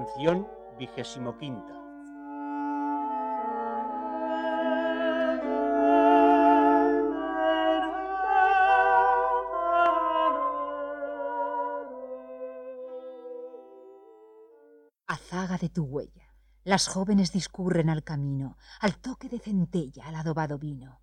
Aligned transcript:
Canción 0.00 0.48
vigésimo 0.78 1.36
quinta. 1.36 1.74
Azaga 15.06 15.58
de 15.58 15.68
tu 15.68 15.84
huella. 15.84 16.12
Las 16.64 16.88
jóvenes 16.88 17.32
discurren 17.32 17.90
al 17.90 18.02
camino, 18.02 18.56
al 18.80 18.96
toque 18.96 19.28
de 19.28 19.38
centella, 19.38 20.06
al 20.06 20.14
adobado 20.14 20.58
vino. 20.58 21.02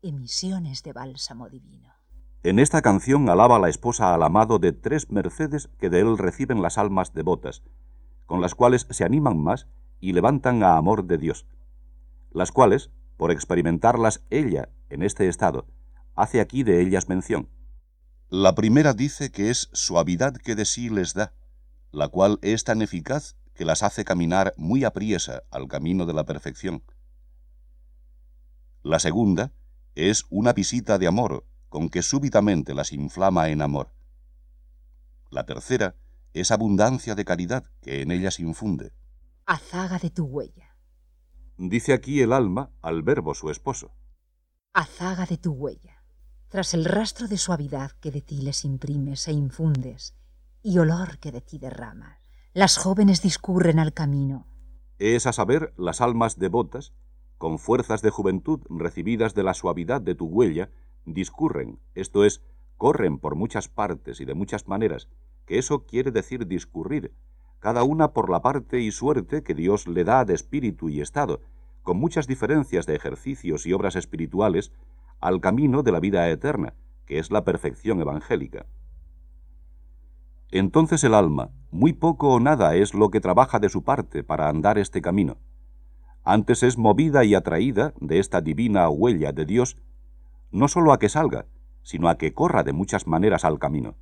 Emisiones 0.00 0.82
de 0.82 0.94
bálsamo 0.94 1.50
divino. 1.50 1.92
En 2.42 2.58
esta 2.58 2.80
canción 2.80 3.28
alaba 3.28 3.58
la 3.58 3.68
esposa 3.68 4.14
al 4.14 4.22
amado 4.22 4.58
de 4.58 4.72
tres 4.72 5.10
mercedes 5.10 5.68
que 5.78 5.90
de 5.90 6.00
él 6.00 6.16
reciben 6.16 6.62
las 6.62 6.78
almas 6.78 7.12
devotas, 7.12 7.62
con 8.32 8.40
las 8.40 8.54
cuales 8.54 8.86
se 8.88 9.04
animan 9.04 9.36
más 9.36 9.66
y 10.00 10.14
levantan 10.14 10.62
a 10.62 10.78
amor 10.78 11.04
de 11.04 11.18
Dios, 11.18 11.44
las 12.30 12.50
cuales, 12.50 12.90
por 13.18 13.30
experimentarlas 13.30 14.24
ella 14.30 14.70
en 14.88 15.02
este 15.02 15.28
estado, 15.28 15.66
hace 16.14 16.40
aquí 16.40 16.62
de 16.62 16.80
ellas 16.80 17.10
mención. 17.10 17.50
La 18.30 18.54
primera 18.54 18.94
dice 18.94 19.30
que 19.30 19.50
es 19.50 19.68
suavidad 19.74 20.34
que 20.34 20.54
de 20.54 20.64
sí 20.64 20.88
les 20.88 21.12
da, 21.12 21.34
la 21.90 22.08
cual 22.08 22.38
es 22.40 22.64
tan 22.64 22.80
eficaz 22.80 23.36
que 23.52 23.66
las 23.66 23.82
hace 23.82 24.02
caminar 24.02 24.54
muy 24.56 24.84
apriesa 24.84 25.42
al 25.50 25.68
camino 25.68 26.06
de 26.06 26.14
la 26.14 26.24
perfección. 26.24 26.82
La 28.82 28.98
segunda 28.98 29.52
es 29.94 30.24
una 30.30 30.54
visita 30.54 30.96
de 30.96 31.06
amor 31.06 31.44
con 31.68 31.90
que 31.90 32.00
súbitamente 32.00 32.72
las 32.72 32.94
inflama 32.94 33.50
en 33.50 33.60
amor. 33.60 33.92
La 35.28 35.44
tercera 35.44 35.96
es 36.32 36.50
abundancia 36.50 37.14
de 37.14 37.24
caridad 37.24 37.64
que 37.80 38.02
en 38.02 38.10
ellas 38.10 38.40
infunde. 38.40 38.92
Azaga 39.46 39.98
de 39.98 40.10
tu 40.10 40.24
huella. 40.24 40.76
Dice 41.58 41.92
aquí 41.92 42.20
el 42.20 42.32
alma 42.32 42.70
al 42.80 43.02
verbo 43.02 43.34
su 43.34 43.50
esposo. 43.50 43.92
Azaga 44.72 45.26
de 45.26 45.36
tu 45.36 45.52
huella. 45.52 46.02
Tras 46.48 46.74
el 46.74 46.84
rastro 46.84 47.28
de 47.28 47.38
suavidad 47.38 47.92
que 48.00 48.10
de 48.10 48.20
ti 48.20 48.42
les 48.42 48.64
imprimes 48.64 49.26
e 49.28 49.32
infundes, 49.32 50.14
y 50.62 50.78
olor 50.78 51.18
que 51.18 51.32
de 51.32 51.40
ti 51.40 51.58
derramas, 51.58 52.18
las 52.54 52.76
jóvenes 52.76 53.22
discurren 53.22 53.78
al 53.78 53.92
camino. 53.92 54.46
Es 54.98 55.26
a 55.26 55.32
saber 55.32 55.72
las 55.76 56.00
almas 56.00 56.38
devotas, 56.38 56.92
con 57.38 57.58
fuerzas 57.58 58.02
de 58.02 58.10
juventud 58.10 58.60
recibidas 58.68 59.34
de 59.34 59.42
la 59.42 59.54
suavidad 59.54 60.00
de 60.00 60.14
tu 60.14 60.26
huella, 60.26 60.70
discurren, 61.06 61.80
esto 61.94 62.24
es, 62.24 62.42
corren 62.76 63.18
por 63.18 63.34
muchas 63.34 63.68
partes 63.68 64.20
y 64.20 64.24
de 64.24 64.34
muchas 64.34 64.68
maneras, 64.68 65.08
eso 65.58 65.84
quiere 65.86 66.10
decir 66.10 66.46
discurrir, 66.46 67.12
cada 67.58 67.84
una 67.84 68.12
por 68.12 68.30
la 68.30 68.42
parte 68.42 68.80
y 68.80 68.90
suerte 68.90 69.42
que 69.42 69.54
Dios 69.54 69.86
le 69.86 70.04
da 70.04 70.24
de 70.24 70.34
espíritu 70.34 70.88
y 70.88 71.00
estado, 71.00 71.40
con 71.82 71.96
muchas 71.96 72.26
diferencias 72.26 72.86
de 72.86 72.94
ejercicios 72.94 73.66
y 73.66 73.72
obras 73.72 73.96
espirituales, 73.96 74.72
al 75.20 75.40
camino 75.40 75.82
de 75.82 75.92
la 75.92 76.00
vida 76.00 76.28
eterna, 76.28 76.74
que 77.06 77.18
es 77.18 77.30
la 77.30 77.44
perfección 77.44 78.00
evangélica. 78.00 78.66
Entonces 80.50 81.02
el 81.04 81.14
alma, 81.14 81.50
muy 81.70 81.92
poco 81.92 82.34
o 82.34 82.40
nada 82.40 82.74
es 82.74 82.94
lo 82.94 83.10
que 83.10 83.20
trabaja 83.20 83.58
de 83.58 83.68
su 83.68 83.84
parte 83.84 84.22
para 84.22 84.48
andar 84.48 84.76
este 84.76 85.00
camino. 85.00 85.38
Antes 86.24 86.62
es 86.62 86.78
movida 86.78 87.24
y 87.24 87.34
atraída 87.34 87.94
de 88.00 88.18
esta 88.18 88.40
divina 88.40 88.88
huella 88.88 89.32
de 89.32 89.44
Dios 89.44 89.76
no 90.52 90.68
sólo 90.68 90.92
a 90.92 90.98
que 90.98 91.08
salga, 91.08 91.46
sino 91.82 92.08
a 92.08 92.18
que 92.18 92.34
corra 92.34 92.62
de 92.62 92.72
muchas 92.72 93.06
maneras 93.06 93.44
al 93.44 93.58
camino. 93.58 93.96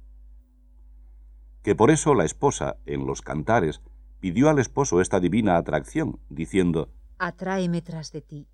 Que 1.62 1.74
por 1.74 1.90
eso 1.90 2.14
la 2.14 2.24
esposa, 2.24 2.76
en 2.86 3.06
los 3.06 3.22
cantares, 3.22 3.80
pidió 4.20 4.48
al 4.48 4.58
esposo 4.58 5.00
esta 5.00 5.20
divina 5.20 5.56
atracción, 5.56 6.20
diciendo, 6.28 6.90
Atráeme 7.18 7.82
tras 7.82 8.12
de 8.12 8.22
ti, 8.22 8.48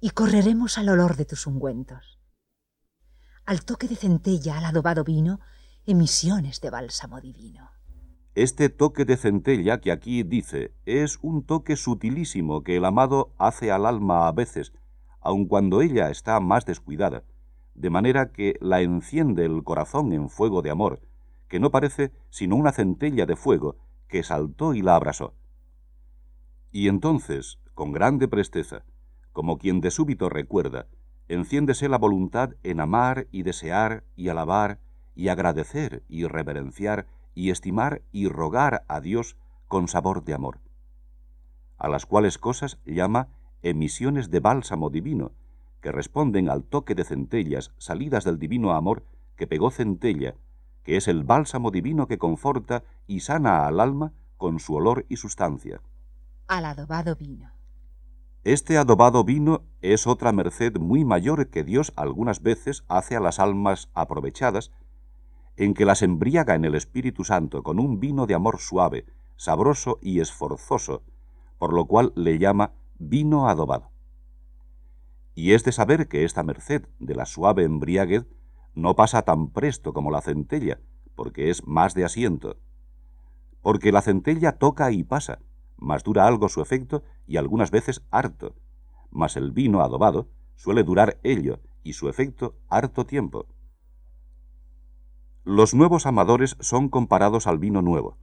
y 0.00 0.10
correremos 0.10 0.78
al 0.78 0.88
olor 0.88 1.16
de 1.16 1.24
tus 1.24 1.46
ungüentos. 1.46 2.18
Al 3.44 3.64
toque 3.64 3.88
de 3.88 3.96
centella, 3.96 4.58
al 4.58 4.64
adobado 4.64 5.04
vino, 5.04 5.40
emisiones 5.86 6.60
de 6.60 6.70
bálsamo 6.70 7.20
divino. 7.20 7.70
Este 8.34 8.68
toque 8.68 9.04
de 9.04 9.16
centella 9.16 9.80
que 9.80 9.92
aquí 9.92 10.22
dice 10.22 10.72
es 10.86 11.18
un 11.22 11.44
toque 11.44 11.76
sutilísimo 11.76 12.64
que 12.64 12.76
el 12.76 12.84
amado 12.84 13.32
hace 13.38 13.70
al 13.70 13.86
alma 13.86 14.26
a 14.26 14.32
veces, 14.32 14.72
aun 15.20 15.46
cuando 15.46 15.82
ella 15.82 16.10
está 16.10 16.40
más 16.40 16.66
descuidada, 16.66 17.22
de 17.74 17.90
manera 17.90 18.32
que 18.32 18.56
la 18.60 18.80
enciende 18.80 19.44
el 19.44 19.62
corazón 19.62 20.12
en 20.12 20.30
fuego 20.30 20.62
de 20.62 20.70
amor, 20.70 21.00
que 21.54 21.60
no 21.60 21.70
parece 21.70 22.10
sino 22.30 22.56
una 22.56 22.72
centella 22.72 23.26
de 23.26 23.36
fuego 23.36 23.76
que 24.08 24.24
saltó 24.24 24.74
y 24.74 24.82
la 24.82 24.96
abrasó. 24.96 25.34
Y 26.72 26.88
entonces, 26.88 27.60
con 27.74 27.92
grande 27.92 28.26
presteza, 28.26 28.82
como 29.32 29.56
quien 29.56 29.80
de 29.80 29.92
súbito 29.92 30.28
recuerda, 30.28 30.88
enciéndese 31.28 31.88
la 31.88 31.96
voluntad 31.96 32.54
en 32.64 32.80
amar 32.80 33.28
y 33.30 33.44
desear 33.44 34.02
y 34.16 34.30
alabar 34.30 34.80
y 35.14 35.28
agradecer 35.28 36.02
y 36.08 36.24
reverenciar 36.24 37.06
y 37.36 37.50
estimar 37.50 38.02
y 38.10 38.26
rogar 38.26 38.84
a 38.88 39.00
Dios 39.00 39.36
con 39.68 39.86
sabor 39.86 40.24
de 40.24 40.34
amor, 40.34 40.58
a 41.78 41.86
las 41.86 42.04
cuales 42.04 42.36
cosas 42.36 42.80
llama 42.84 43.28
emisiones 43.62 44.28
de 44.28 44.40
bálsamo 44.40 44.90
divino, 44.90 45.30
que 45.80 45.92
responden 45.92 46.50
al 46.50 46.64
toque 46.64 46.96
de 46.96 47.04
centellas 47.04 47.70
salidas 47.78 48.24
del 48.24 48.40
divino 48.40 48.72
amor 48.72 49.04
que 49.36 49.46
pegó 49.46 49.70
centella, 49.70 50.34
que 50.84 50.96
es 50.96 51.08
el 51.08 51.24
bálsamo 51.24 51.70
divino 51.70 52.06
que 52.06 52.18
conforta 52.18 52.84
y 53.06 53.20
sana 53.20 53.66
al 53.66 53.80
alma 53.80 54.12
con 54.36 54.60
su 54.60 54.74
olor 54.74 55.06
y 55.08 55.16
sustancia. 55.16 55.80
Al 56.46 56.66
adobado 56.66 57.16
vino. 57.16 57.50
Este 58.44 58.76
adobado 58.76 59.24
vino 59.24 59.62
es 59.80 60.06
otra 60.06 60.30
merced 60.32 60.76
muy 60.78 61.04
mayor 61.04 61.48
que 61.48 61.64
Dios 61.64 61.92
algunas 61.96 62.42
veces 62.42 62.84
hace 62.88 63.16
a 63.16 63.20
las 63.20 63.40
almas 63.40 63.88
aprovechadas, 63.94 64.70
en 65.56 65.72
que 65.72 65.86
las 65.86 66.02
embriaga 66.02 66.54
en 66.54 66.64
el 66.64 66.74
Espíritu 66.74 67.24
Santo 67.24 67.62
con 67.62 67.80
un 67.80 68.00
vino 68.00 68.26
de 68.26 68.34
amor 68.34 68.60
suave, 68.60 69.06
sabroso 69.36 69.98
y 70.02 70.20
esforzoso, 70.20 71.02
por 71.58 71.72
lo 71.72 71.86
cual 71.86 72.12
le 72.16 72.38
llama 72.38 72.72
vino 72.98 73.48
adobado 73.48 73.94
y 75.34 75.52
es 75.52 75.64
de 75.64 75.72
saber 75.72 76.08
que 76.08 76.24
esta 76.24 76.42
merced 76.42 76.86
de 76.98 77.14
la 77.14 77.26
suave 77.26 77.64
embriaguez 77.64 78.26
no 78.74 78.96
pasa 78.96 79.22
tan 79.22 79.48
presto 79.50 79.92
como 79.92 80.10
la 80.10 80.20
centella, 80.20 80.80
porque 81.14 81.50
es 81.50 81.66
más 81.66 81.94
de 81.94 82.04
asiento. 82.04 82.56
Porque 83.62 83.92
la 83.92 84.02
centella 84.02 84.52
toca 84.52 84.90
y 84.90 85.04
pasa, 85.04 85.38
mas 85.76 86.02
dura 86.02 86.26
algo 86.26 86.48
su 86.48 86.60
efecto 86.60 87.02
y 87.26 87.36
algunas 87.36 87.70
veces 87.70 88.02
harto, 88.10 88.54
mas 89.10 89.36
el 89.36 89.52
vino 89.52 89.80
adobado 89.80 90.28
suele 90.56 90.82
durar 90.82 91.18
ello 91.22 91.60
y 91.82 91.94
su 91.94 92.08
efecto 92.08 92.56
harto 92.68 93.06
tiempo. 93.06 93.46
Los 95.44 95.74
nuevos 95.74 96.06
amadores 96.06 96.56
son 96.60 96.88
comparados 96.88 97.46
al 97.46 97.58
vino 97.58 97.82
nuevo. 97.82 98.16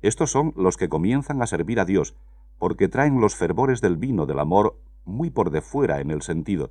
Estos 0.00 0.30
son 0.30 0.52
los 0.56 0.76
que 0.76 0.88
comienzan 0.88 1.40
a 1.40 1.46
servir 1.46 1.78
a 1.78 1.84
Dios, 1.84 2.16
porque 2.58 2.88
traen 2.88 3.20
los 3.20 3.36
fervores 3.36 3.80
del 3.80 3.96
vino 3.96 4.26
del 4.26 4.40
amor 4.40 4.76
muy 5.04 5.30
por 5.30 5.50
de 5.50 5.60
fuera 5.62 6.00
en 6.00 6.10
el 6.10 6.22
sentido, 6.22 6.70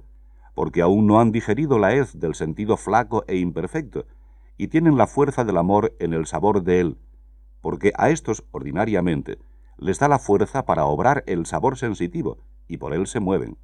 porque 0.54 0.82
aún 0.82 1.08
no 1.08 1.20
han 1.20 1.32
digerido 1.32 1.80
la 1.80 1.94
hez 1.96 2.14
del 2.14 2.36
sentido 2.36 2.78
flaco 2.78 3.24
e 3.28 3.38
imperfecto, 3.38 4.06
y 4.58 4.68
tienen 4.68 4.98
la 4.98 5.08
fuerza 5.08 5.44
del 5.44 5.58
amor 5.58 5.96
en 6.00 6.14
el 6.14 6.26
sabor 6.26 6.64
de 6.64 6.80
él, 6.80 6.98
porque 7.62 7.94
a 7.98 8.10
estos 8.10 8.44
ordinariamente 8.52 9.40
les 9.78 10.00
da 10.00 10.08
la 10.08 10.20
fuerza 10.20 10.66
para 10.66 10.86
obrar 10.86 11.24
el 11.26 11.46
sabor 11.46 11.78
sensitivo, 11.78 12.38
y 12.68 12.78
por 12.78 12.94
él 12.94 13.08
se 13.08 13.20
mueven. 13.20 13.58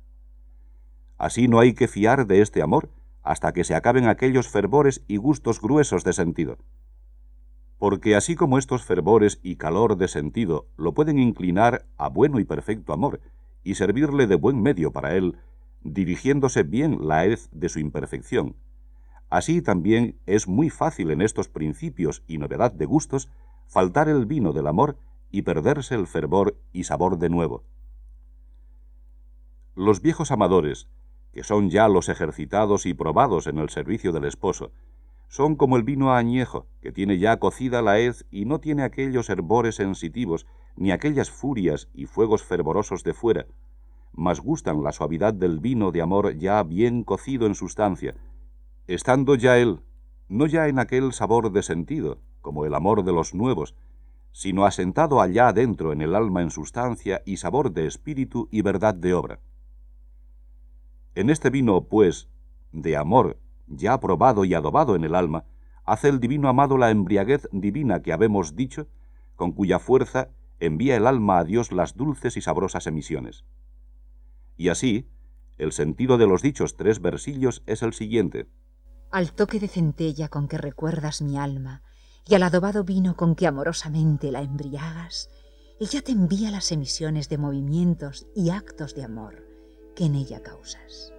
Así 1.17 1.47
no 1.47 1.59
hay 1.59 1.73
que 1.73 1.87
fiar 1.87 2.27
de 2.27 2.41
este 2.41 2.61
amor 2.61 2.89
hasta 3.23 3.51
que 3.51 3.63
se 3.63 3.75
acaben 3.75 4.07
aquellos 4.07 4.47
fervores 4.47 5.03
y 5.07 5.17
gustos 5.17 5.61
gruesos 5.61 6.03
de 6.03 6.13
sentido. 6.13 6.57
Porque 7.77 8.15
así 8.15 8.35
como 8.35 8.57
estos 8.57 8.83
fervores 8.83 9.39
y 9.43 9.57
calor 9.57 9.97
de 9.97 10.07
sentido 10.07 10.65
lo 10.77 10.93
pueden 10.93 11.19
inclinar 11.19 11.85
a 11.97 12.09
bueno 12.09 12.39
y 12.39 12.45
perfecto 12.45 12.93
amor, 12.93 13.19
y 13.63 13.75
servirle 13.75 14.27
de 14.27 14.35
buen 14.35 14.61
medio 14.61 14.91
para 14.91 15.15
él, 15.15 15.37
dirigiéndose 15.93 16.63
bien 16.63 17.07
la 17.07 17.25
hez 17.25 17.49
de 17.51 17.69
su 17.69 17.79
imperfección. 17.79 18.55
Así 19.29 19.61
también 19.61 20.17
es 20.25 20.47
muy 20.47 20.69
fácil 20.69 21.11
en 21.11 21.21
estos 21.21 21.49
principios 21.49 22.23
y 22.27 22.37
novedad 22.37 22.71
de 22.71 22.85
gustos 22.85 23.29
faltar 23.67 24.07
el 24.09 24.25
vino 24.25 24.53
del 24.53 24.67
amor 24.67 24.97
y 25.31 25.41
perderse 25.41 25.95
el 25.95 26.07
fervor 26.07 26.57
y 26.71 26.85
sabor 26.85 27.17
de 27.17 27.29
nuevo. 27.29 27.63
Los 29.75 30.01
viejos 30.01 30.31
amadores, 30.31 30.87
que 31.33 31.43
son 31.43 31.69
ya 31.69 31.87
los 31.87 32.09
ejercitados 32.09 32.85
y 32.85 32.93
probados 32.93 33.47
en 33.47 33.57
el 33.57 33.69
servicio 33.69 34.11
del 34.11 34.23
esposo, 34.23 34.71
son 35.27 35.57
como 35.57 35.75
el 35.75 35.83
vino 35.83 36.13
añejo, 36.13 36.67
que 36.81 36.93
tiene 36.93 37.19
ya 37.19 37.37
cocida 37.37 37.81
la 37.81 37.99
hez 37.99 38.25
y 38.31 38.45
no 38.45 38.59
tiene 38.59 38.83
aquellos 38.83 39.29
hervores 39.29 39.75
sensitivos 39.75 40.47
ni 40.77 40.91
aquellas 40.91 41.29
furias 41.29 41.89
y 41.93 42.05
fuegos 42.05 42.43
fervorosos 42.43 43.03
de 43.03 43.13
fuera, 43.13 43.45
mas 44.17 44.41
gustan 44.41 44.83
la 44.83 44.91
suavidad 44.91 45.35
del 45.35 45.59
vino 45.59 45.91
de 45.91 46.01
amor 46.01 46.35
ya 46.37 46.61
bien 46.63 47.03
cocido 47.03 47.45
en 47.45 47.53
sustancia, 47.53 48.15
estando 48.87 49.35
ya 49.35 49.59
él, 49.59 49.81
no 50.27 50.47
ya 50.47 50.67
en 50.67 50.79
aquel 50.79 51.13
sabor 51.13 51.51
de 51.51 51.61
sentido, 51.61 52.17
como 52.41 52.65
el 52.65 52.73
amor 52.73 53.03
de 53.03 53.13
los 53.13 53.35
nuevos, 53.35 53.75
sino 54.31 54.65
asentado 54.65 55.21
allá 55.21 55.49
adentro 55.49 55.93
en 55.93 56.01
el 56.01 56.15
alma 56.15 56.41
en 56.41 56.49
sustancia 56.49 57.21
y 57.25 57.37
sabor 57.37 57.71
de 57.71 57.85
espíritu 57.85 58.49
y 58.51 58.63
verdad 58.63 58.95
de 58.95 59.13
obra. 59.13 59.39
En 61.13 61.29
este 61.29 61.51
vino, 61.51 61.83
pues, 61.83 62.27
de 62.71 62.97
amor, 62.97 63.37
ya 63.67 63.93
aprobado 63.93 64.45
y 64.45 64.55
adobado 64.55 64.95
en 64.95 65.03
el 65.03 65.13
alma, 65.13 65.45
hace 65.85 66.09
el 66.09 66.19
divino 66.19 66.49
amado 66.49 66.79
la 66.79 66.89
embriaguez 66.89 67.47
divina 67.51 68.01
que 68.01 68.13
habemos 68.13 68.55
dicho, 68.55 68.87
con 69.35 69.51
cuya 69.51 69.77
fuerza 69.77 70.29
envía 70.59 70.95
el 70.95 71.05
alma 71.05 71.37
a 71.37 71.43
Dios 71.43 71.71
las 71.71 71.95
dulces 71.95 72.35
y 72.35 72.41
sabrosas 72.41 72.87
emisiones. 72.87 73.45
Y 74.57 74.69
así, 74.69 75.07
el 75.57 75.71
sentido 75.71 76.17
de 76.17 76.27
los 76.27 76.41
dichos 76.41 76.75
tres 76.75 77.01
versillos 77.01 77.63
es 77.65 77.81
el 77.81 77.93
siguiente. 77.93 78.47
Al 79.11 79.31
toque 79.31 79.59
de 79.59 79.67
centella 79.67 80.27
con 80.27 80.47
que 80.47 80.57
recuerdas 80.57 81.21
mi 81.21 81.37
alma, 81.37 81.83
y 82.27 82.35
al 82.35 82.43
adobado 82.43 82.83
vino 82.83 83.15
con 83.15 83.35
que 83.35 83.47
amorosamente 83.47 84.31
la 84.31 84.41
embriagas, 84.41 85.29
ella 85.79 86.01
te 86.01 86.11
envía 86.11 86.51
las 86.51 86.71
emisiones 86.71 87.29
de 87.29 87.37
movimientos 87.37 88.27
y 88.35 88.49
actos 88.49 88.95
de 88.95 89.03
amor 89.03 89.47
que 89.95 90.05
en 90.05 90.15
ella 90.15 90.41
causas. 90.41 91.13